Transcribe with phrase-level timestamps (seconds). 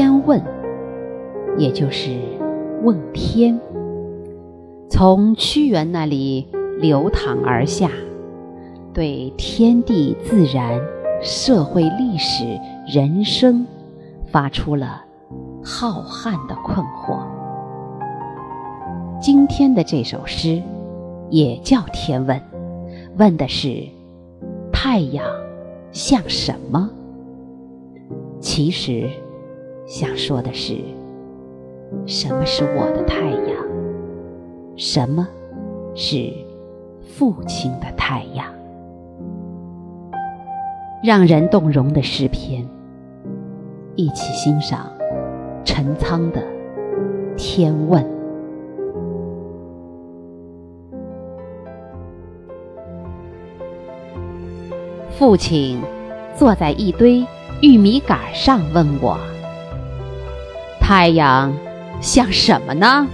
[0.00, 0.42] 天问，
[1.58, 2.08] 也就是
[2.82, 3.60] 问天，
[4.88, 6.48] 从屈原那里
[6.78, 7.90] 流淌而下，
[8.94, 10.80] 对天地自然、
[11.20, 13.66] 社会历史、人生
[14.32, 15.04] 发出了
[15.62, 17.20] 浩瀚的困惑。
[19.20, 20.62] 今天的这首诗
[21.28, 22.38] 也叫《天问》，
[23.18, 23.86] 问的是
[24.72, 25.22] 太阳
[25.92, 26.88] 像什么？
[28.40, 29.06] 其实，
[29.90, 30.76] 想说的是，
[32.06, 33.56] 什么是我的太阳？
[34.76, 35.26] 什么
[35.96, 36.32] 是
[37.02, 38.46] 父亲的太阳？
[41.02, 42.64] 让人动容的诗篇，
[43.96, 44.88] 一起欣赏
[45.64, 46.40] 陈仓的
[47.36, 48.00] 《天问》。
[55.18, 55.80] 父亲
[56.36, 57.26] 坐在一堆。
[57.62, 59.18] 玉米杆上问我
[60.90, 61.54] ：“太阳
[62.00, 63.06] 像什么呢？”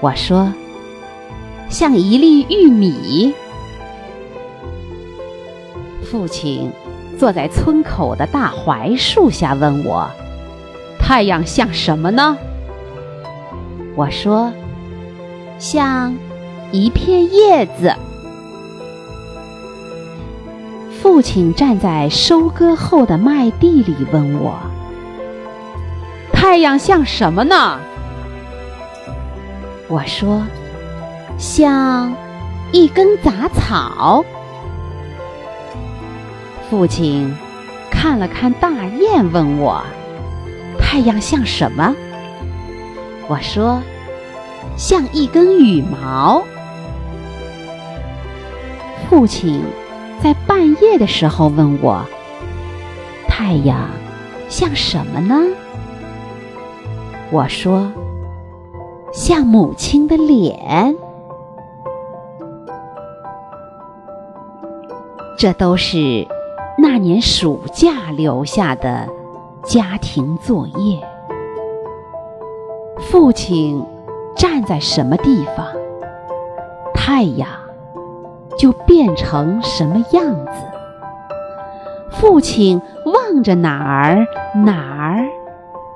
[0.00, 0.52] 我说
[1.68, 3.34] ：“像一粒玉米。”
[6.08, 6.70] 父亲
[7.18, 10.08] 坐在村口的大槐树下问我
[11.02, 12.38] ：“太阳像什么呢？”
[13.96, 14.52] 我说
[15.58, 16.14] ：“像
[16.70, 17.92] 一片叶子。”
[21.02, 24.60] 父亲站在收割后的麦地里问我
[26.52, 27.80] ：“太阳像什么呢？”
[29.88, 30.42] 我说
[31.40, 32.14] ：“像
[32.72, 34.22] 一根杂草。”
[36.68, 37.34] 父亲
[37.90, 38.68] 看了看大
[39.00, 39.82] 雁，问我
[40.78, 41.96] ：“太阳像什么？”
[43.28, 43.80] 我说
[44.76, 46.44] ：“像一根羽毛。”
[49.08, 49.64] 父亲。
[50.22, 52.04] 在半夜的时候问我
[53.26, 53.88] ：“太阳
[54.50, 55.34] 像什么呢？”
[57.32, 57.90] 我说
[59.12, 60.94] ：“像母亲的脸。”
[65.38, 66.26] 这都是
[66.78, 69.08] 那年暑假留下的
[69.64, 71.00] 家庭作业。
[72.98, 73.84] 父亲
[74.36, 75.66] 站在什么地方？
[76.94, 77.48] 太阳。
[78.58, 80.50] 就变成什么样子？
[82.10, 85.26] 父亲望着哪儿，哪儿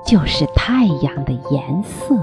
[0.06, 2.16] 就是太阳的颜色。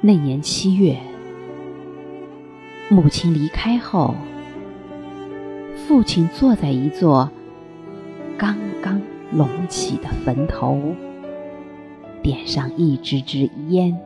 [0.00, 0.96] 那年七月，
[2.88, 4.14] 母亲离开后，
[5.74, 7.28] 父亲坐在一座
[8.38, 9.02] 刚刚
[9.32, 10.78] 隆起的坟头，
[12.22, 14.00] 点上一支支烟。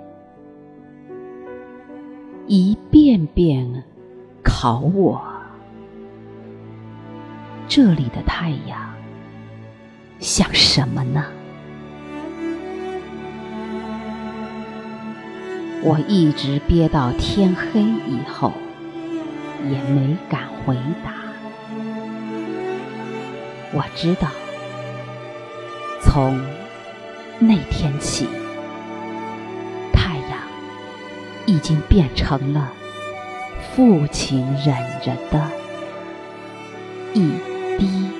[2.47, 3.84] 一遍遍
[4.43, 5.21] 考我，
[7.70, 8.92] 这里的太阳
[10.19, 11.25] 像什么呢？
[15.80, 18.53] 我一直憋到天黑以后，
[19.70, 21.12] 也没敢回答。
[23.72, 24.28] 我知道，
[26.03, 26.44] 从
[27.38, 28.26] 那天起。
[29.92, 30.41] 太阳
[31.47, 32.72] 已经变成了
[33.72, 35.48] 父亲忍着的
[37.14, 37.30] 一
[37.78, 38.19] 滴。